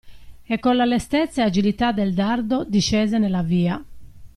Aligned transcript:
E 0.53 0.57
colla 0.57 0.83
lestezza 0.83 1.43
e 1.43 1.45
agilità 1.45 1.91
del 1.91 2.15
dardo, 2.15 2.63
discese 2.67 3.19
nella 3.19 3.43
via. 3.43 3.79